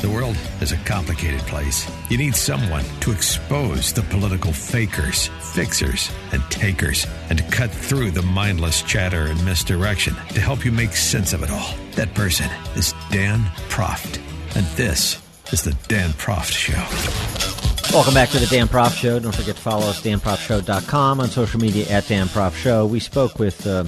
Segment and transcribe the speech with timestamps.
[0.00, 1.86] The world is a complicated place.
[2.08, 8.12] You need someone to expose the political fakers, fixers, and takers, and to cut through
[8.12, 11.74] the mindless chatter and misdirection to help you make sense of it all.
[11.96, 14.18] That person is Dan Proft.
[14.56, 15.20] And this
[15.52, 17.92] is the Dan Proft Show.
[17.94, 19.18] Welcome back to the Dan Proft Show.
[19.18, 22.86] Don't forget to follow us, danproftshow.com, on social media at Dan Proft Show.
[22.86, 23.84] We spoke with uh,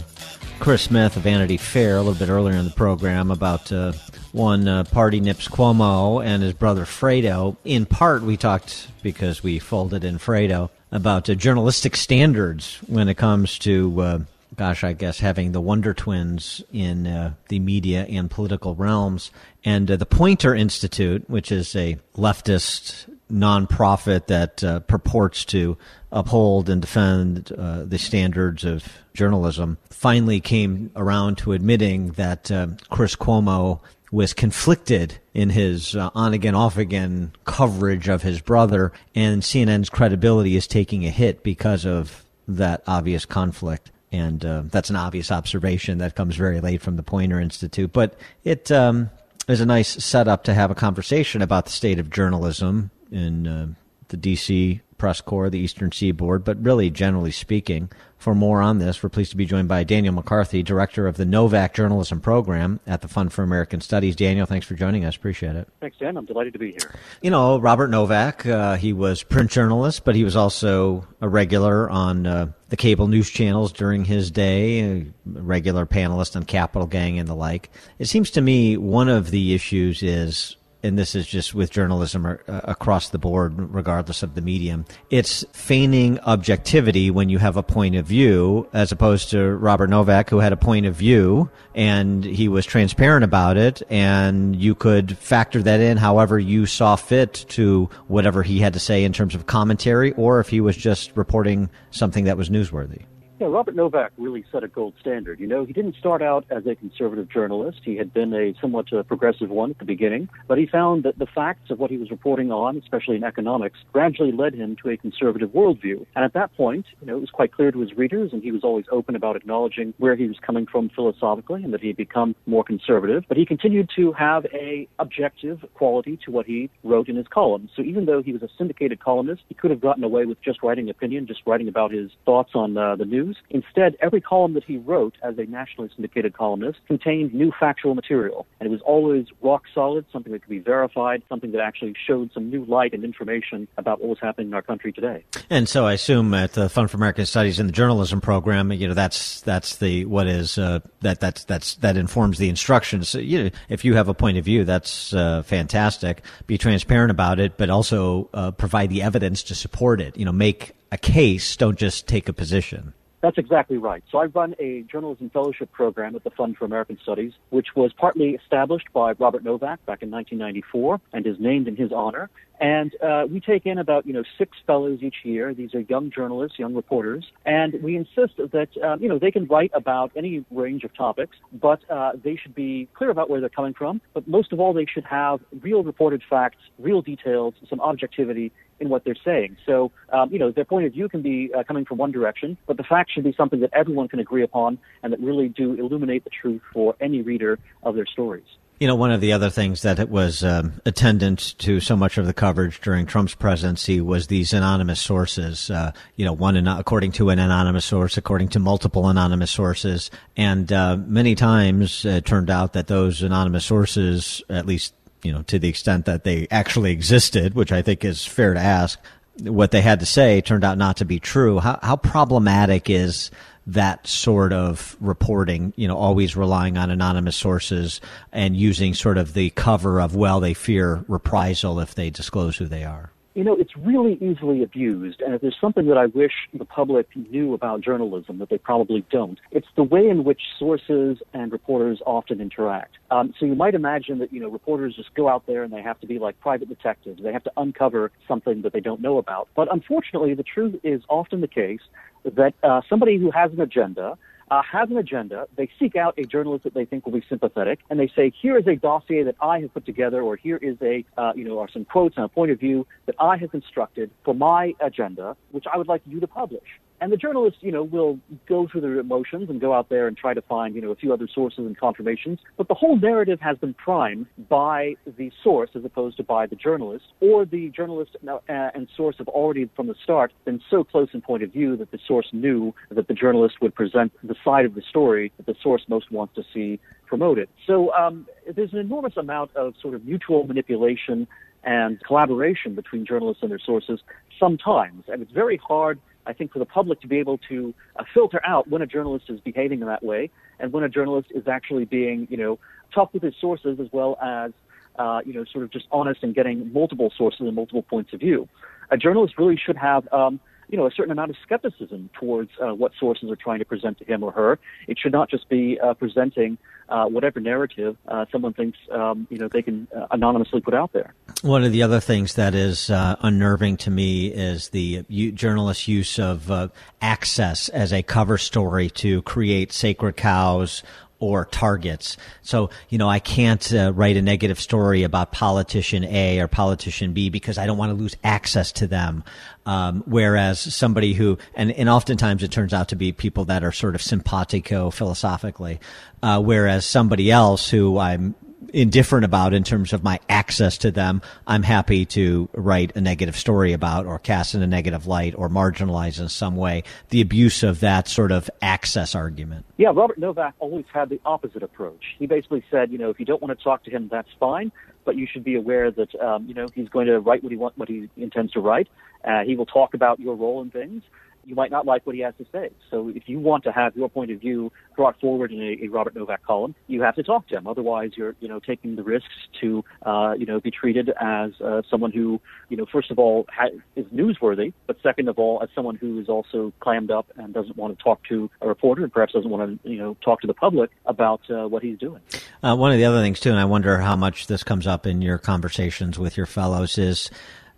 [0.61, 3.93] Chris Smith of Vanity Fair a little bit earlier in the program about uh,
[4.33, 7.57] one uh, party nips Cuomo and his brother Fredo.
[7.65, 13.17] In part, we talked because we folded in Fredo about uh, journalistic standards when it
[13.17, 14.19] comes to, uh,
[14.57, 19.31] gosh, I guess having the Wonder Twins in uh, the media and political realms.
[19.65, 25.77] And uh, the Poynter Institute, which is a leftist nonprofit that uh, purports to
[26.11, 32.51] uphold and defend uh, the standards of journalism, finally came around to admitting that
[32.91, 33.81] Chris Cuomo
[34.13, 39.89] was conflicted in his uh, on again, off again coverage of his brother, and CNN's
[39.89, 43.91] credibility is taking a hit because of that obvious conflict.
[44.13, 47.95] And uh, that's an obvious observation that comes very late from the Poynter Institute.
[47.95, 49.09] But it um,
[49.49, 53.69] is a nice setup to have a conversation about the state of journalism in uh,
[54.09, 54.83] the D.C.
[54.99, 57.89] press corps, the Eastern Seaboard, but really, generally speaking.
[58.23, 61.25] For more on this, we're pleased to be joined by Daniel McCarthy, director of the
[61.25, 64.15] Novak Journalism Program at the Fund for American Studies.
[64.15, 65.17] Daniel, thanks for joining us.
[65.17, 65.67] Appreciate it.
[65.81, 66.17] Thanks, Dan.
[66.17, 66.95] I'm delighted to be here.
[67.21, 71.91] You know, Robert Novak, uh, he was print journalist, but he was also a regular
[71.91, 77.19] on uh, the cable news channels during his day, a regular panelist on Capital Gang
[77.19, 77.71] and the like.
[77.99, 82.27] It seems to me one of the issues is and this is just with journalism
[82.27, 87.63] uh, across the board, regardless of the medium, it's feigning objectivity when you have a
[87.63, 92.25] point of view, as opposed to Robert Novak, who had a point of view and
[92.25, 97.47] he was transparent about it, and you could factor that in however you saw fit
[97.49, 101.17] to whatever he had to say in terms of commentary, or if he was just
[101.17, 103.03] reporting something that was newsworthy.
[103.43, 105.41] Yeah, Robert Novak really set a gold standard.
[105.41, 107.81] You know, he didn't start out as a conservative journalist.
[107.85, 111.19] He had been a somewhat uh, progressive one at the beginning, but he found that
[111.19, 114.91] the facts of what he was reporting on, especially in economics, gradually led him to
[114.91, 116.07] a conservative worldview.
[116.15, 118.53] And at that point, you know, it was quite clear to his readers, and he
[118.53, 121.97] was always open about acknowledging where he was coming from philosophically and that he had
[121.97, 123.25] become more conservative.
[123.27, 127.71] But he continued to have a objective quality to what he wrote in his columns.
[127.75, 130.63] So even though he was a syndicated columnist, he could have gotten away with just
[130.63, 133.43] writing opinion, just writing about his thoughts on uh, the news news.
[133.51, 138.47] Instead, every column that he wrote as a nationally syndicated columnist contained new factual material.
[138.61, 142.33] And it was always rock solid, something that could be verified, something that actually showed
[142.33, 145.25] some new light and information about what was happening in our country today.
[145.51, 148.89] And so I assume at the Fund for American Studies in the journalism program, you
[148.89, 153.15] know, that's, that's the, what is, uh, that, that's, that's, that informs the instructions.
[153.15, 156.23] You know, if you have a point of view, that's, uh, fantastic.
[156.47, 160.17] Be transparent about it, but also, uh, provide the evidence to support it.
[160.17, 162.93] You know, make a case, don't just take a position.
[163.23, 164.03] That's exactly right.
[164.11, 167.93] So I run a journalism fellowship program at the Fund for American Studies, which was
[167.93, 172.31] partly established by Robert Novak back in 1994 and is named in his honor.
[172.61, 175.55] And uh, we take in about you know six fellows each year.
[175.55, 179.47] These are young journalists, young reporters, and we insist that uh, you know they can
[179.47, 183.49] write about any range of topics, but uh, they should be clear about where they're
[183.49, 184.01] coming from.
[184.15, 188.53] But most of all, they should have real reported facts, real details, some objectivity
[188.83, 189.57] in what they're saying.
[189.65, 192.59] So, um, you know, their point of view can be uh, coming from one direction,
[192.67, 195.75] but the facts should be something that everyone can agree upon and that really do
[195.75, 198.45] illuminate the truth for any reader of their stories.
[198.81, 202.27] You know, one of the other things that was um, attendant to so much of
[202.27, 205.71] the coverage during Trump's presidency was these anonymous sources.
[205.71, 210.73] Uh, you know, one according to an anonymous source, according to multiple anonymous sources, and
[210.73, 215.59] uh, many times it turned out that those anonymous sources, at least you know, to
[215.59, 218.99] the extent that they actually existed, which I think is fair to ask,
[219.41, 221.59] what they had to say turned out not to be true.
[221.59, 223.31] How, how problematic is
[223.67, 228.01] that sort of reporting, you know, always relying on anonymous sources
[228.33, 232.67] and using sort of the cover of, well, they fear reprisal if they disclose who
[232.67, 233.13] they are?
[233.35, 235.21] You know, it's really easily abused.
[235.21, 239.05] And if there's something that I wish the public knew about journalism that they probably
[239.11, 242.97] don't, it's the way in which sources and reporters often interact.
[243.11, 245.83] Um, so you might imagine that, you know, reporters just go out there and they
[245.83, 247.23] have to be like private detectives.
[247.23, 249.49] They have to uncover something that they don't know about.
[249.55, 251.81] But unfortunately, the truth is often the case
[252.25, 254.19] that uh, somebody who has an agenda
[254.53, 255.49] uh, has an agenda.
[255.57, 258.59] They seek out a journalist that they think will be sympathetic, and they say, "Here
[258.59, 261.59] is a dossier that I have put together, or here is a, uh, you know,
[261.59, 265.37] are some quotes and a point of view that I have constructed for my agenda,
[265.53, 266.69] which I would like you to publish."
[267.03, 270.17] And the journalist, you know, will go through their emotions and go out there and
[270.17, 272.39] try to find, you know, a few other sources and confirmations.
[272.57, 276.55] But the whole narrative has been primed by the source as opposed to by the
[276.55, 281.09] journalist, or the journalist uh, and source have already from the start been so close
[281.13, 284.65] in point of view that the source knew that the journalist would present the side
[284.65, 287.49] of the story that the source most wants to see promoted.
[287.67, 291.27] So um, there's an enormous amount of sort of mutual manipulation
[291.65, 293.99] and collaboration between journalists and their sources
[294.39, 298.05] sometimes, and it's very hard I think for the public to be able to uh,
[298.15, 301.49] filter out when a journalist is behaving in that way and when a journalist is
[301.49, 302.59] actually being, you know,
[302.95, 304.53] tough with his sources as well as,
[304.99, 308.21] uh, you know, sort of just honest and getting multiple sources and multiple points of
[308.21, 308.49] view.
[308.91, 310.39] A journalist really should have, um,
[310.73, 313.99] you know, a certain amount of skepticism towards uh, what sources are trying to present
[313.99, 314.59] to him or her.
[314.89, 316.57] It should not just be uh, presenting
[316.89, 320.95] uh, whatever narrative uh, someone thinks, um, you know, they can uh, anonymously put out
[320.95, 321.13] there.
[321.43, 325.05] One of the other things that is uh, unnerving to me is the
[325.35, 326.73] journalist's use of
[327.03, 330.83] access as a cover story to create sacred cows
[331.23, 332.17] or targets.
[332.43, 337.13] So, you know, I can't uh, write a negative story about politician A or politician
[337.13, 339.23] B because I don't want to lose access to them.
[339.65, 343.71] Um, whereas somebody who, and, and oftentimes it turns out to be people that are
[343.71, 345.79] sort of simpatico philosophically,
[346.25, 348.35] uh, whereas somebody else who I'm
[348.73, 353.37] indifferent about in terms of my access to them, I'm happy to write a negative
[353.37, 357.63] story about or cast in a negative light or marginalize in some way the abuse
[357.63, 359.65] of that sort of access argument.
[359.77, 362.17] Yeah, Robert Novak always had the opposite approach.
[362.19, 364.73] He basically said, you know, if you don't want to talk to him, that's fine,
[365.05, 367.59] but you should be aware that, um, you know, he's going to write what he
[367.59, 368.89] want, what he intends to write.
[369.25, 371.03] Uh, he will talk about your role in things
[371.45, 372.71] you might not like what he has to say.
[372.91, 375.89] So if you want to have your point of view brought forward in a, a
[375.89, 377.67] Robert Novak column, you have to talk to him.
[377.67, 379.29] Otherwise, you're you know taking the risks
[379.61, 383.47] to uh, you know be treated as uh, someone who you know first of all
[383.53, 387.55] ha- is newsworthy, but second of all as someone who is also clammed up and
[387.55, 390.41] doesn't want to talk to a reporter and perhaps doesn't want to you know talk
[390.41, 392.21] to the public about uh, what he's doing.
[392.63, 395.07] Uh, one of the other things too, and I wonder how much this comes up
[395.07, 397.31] in your conversations with your fellows is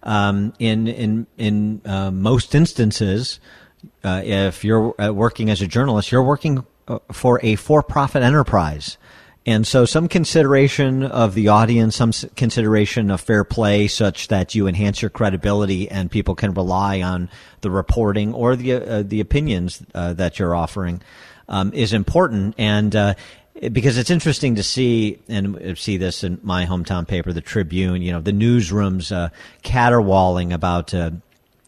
[0.04, 3.40] um, in in in uh, most instances,
[4.04, 8.98] uh, if you're uh, working as a journalist, you're working uh, for a for-profit enterprise.
[9.46, 14.66] And so some consideration of the audience, some consideration of fair play such that you
[14.66, 17.28] enhance your credibility and people can rely on
[17.60, 21.02] the reporting or the, uh, the opinions uh, that you're offering
[21.48, 22.54] um, is important.
[22.56, 23.14] And, uh,
[23.72, 28.02] because it's interesting to see and see this in my hometown paper, the Tribune.
[28.02, 29.30] You know, the newsrooms uh,
[29.62, 31.12] caterwauling about uh,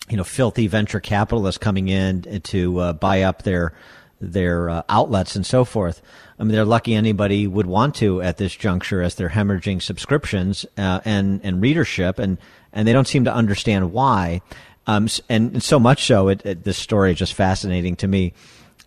[0.09, 3.73] you know filthy venture capitalists coming in to uh, buy up their
[4.21, 6.03] their uh, outlets and so forth.
[6.39, 10.67] I mean, they're lucky anybody would want to at this juncture as they're hemorrhaging subscriptions
[10.77, 12.39] uh, and and readership, and
[12.73, 14.43] and they don't seem to understand why.
[14.89, 18.35] Um, and, so much so, it, it, this story is just fascinating to me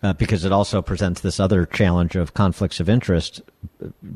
[0.01, 3.41] uh, because it also presents this other challenge of conflicts of interest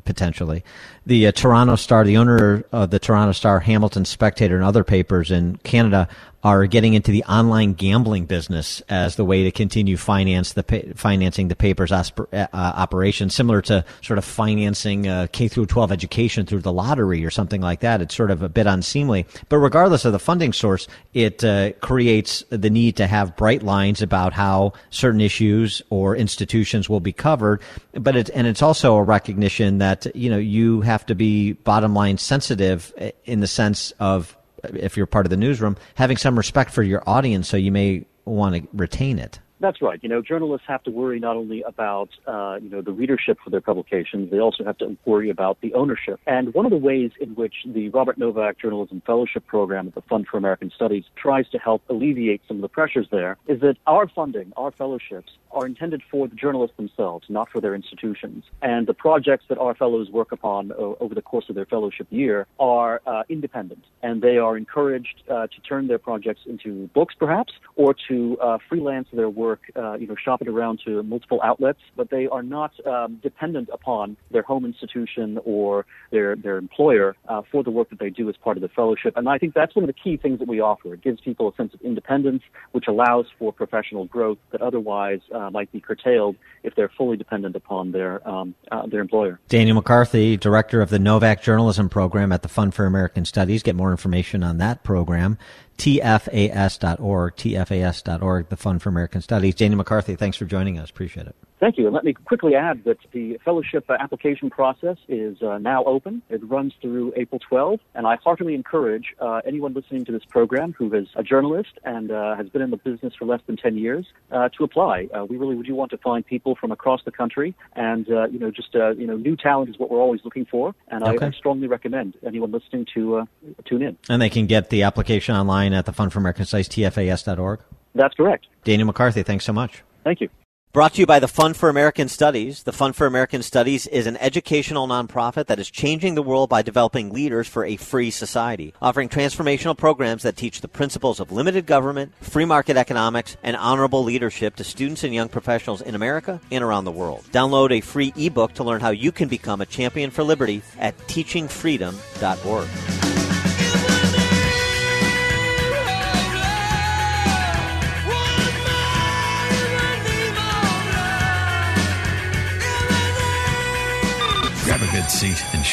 [0.06, 0.64] potentially.
[1.06, 5.32] The uh, Toronto Star, the owner of the Toronto Star, Hamilton Spectator, and other papers
[5.32, 6.08] in Canada
[6.44, 10.94] are getting into the online gambling business as the way to continue finance the pa-
[10.94, 15.94] financing the paper's asper- uh, operation, similar to sort of financing uh, K through 12
[15.94, 18.02] education through the lottery or something like that.
[18.02, 22.44] It's sort of a bit unseemly, but regardless of the funding source, it uh, creates
[22.50, 27.62] the need to have bright lines about how certain issues or institutions will be covered.
[27.94, 29.33] But it and it's also a recognition
[29.80, 32.94] that you know you have to be bottom line sensitive
[33.26, 37.04] in the sense of if you're part of the newsroom, having some respect for your
[37.08, 39.40] audience, so you may want to retain it.
[39.64, 39.98] That's right.
[40.04, 43.50] You know, journalists have to worry not only about uh, you know the readership for
[43.50, 46.20] their publications, they also have to worry about the ownership.
[46.28, 50.02] And one of the ways in which the Robert Novak Journalism Fellowship Program at the
[50.02, 53.78] Fund for American Studies tries to help alleviate some of the pressures there is that
[53.88, 58.44] our funding, our fellowships, are intended for the journalists themselves, not for their institutions.
[58.62, 62.08] And the projects that our fellows work upon uh, over the course of their fellowship
[62.10, 67.16] year are uh, independent, and they are encouraged uh, to turn their projects into books,
[67.18, 71.04] perhaps, or to uh, freelance their work work, uh, you know, shop it around to
[71.04, 76.58] multiple outlets, but they are not um, dependent upon their home institution or their their
[76.58, 79.14] employer uh, for the work that they do as part of the fellowship.
[79.16, 80.94] And I think that's one of the key things that we offer.
[80.96, 85.50] It gives people a sense of independence, which allows for professional growth that otherwise uh,
[85.52, 89.40] might be curtailed if they're fully dependent upon their um, uh, their employer.
[89.50, 93.62] Daniel McCarthy, director of the Novak Journalism Program at the Fund for American Studies.
[93.62, 95.38] Get more information on that program
[95.78, 99.56] tfas.org, tfas.org, the Fund for American Studies.
[99.56, 100.90] Daniel McCarthy, thanks for joining us.
[100.90, 101.36] Appreciate it.
[101.64, 101.86] Thank you.
[101.86, 106.22] And let me quickly add that the fellowship uh, application process is uh, now open.
[106.30, 110.76] It runs through April 12, and I heartily encourage uh, anyone listening to this program
[110.78, 113.78] who is a journalist and uh, has been in the business for less than 10
[113.78, 115.08] years uh, to apply.
[115.14, 118.52] Uh, we really do want to find people from across the country, and you know,
[118.52, 120.76] just you know, new talent is what we're always looking for.
[120.90, 121.28] And okay.
[121.28, 123.26] I, I, strongly recommend anyone listening to
[123.64, 123.98] tune in.
[124.10, 127.62] And they can get the application online at the Fund for American Studies, tfas.org.
[127.96, 128.48] That's correct.
[128.66, 129.82] Daniel McCarthy, thanks so much.
[130.04, 130.28] Thank you.
[130.74, 132.64] Brought to you by the Fund for American Studies.
[132.64, 136.64] The Fund for American Studies is an educational nonprofit that is changing the world by
[136.64, 141.68] developing leaders for a free society, offering transformational programs that teach the principles of limited
[141.68, 146.64] government, free market economics, and honorable leadership to students and young professionals in America and
[146.64, 147.24] around the world.
[147.32, 150.98] Download a free ebook to learn how you can become a champion for liberty at
[151.06, 152.93] teachingfreedom.org.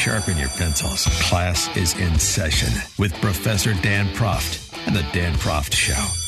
[0.01, 1.05] sharpen your pencils.
[1.29, 6.20] Class is in session with Professor Dan Proft and the Dan Proft Show.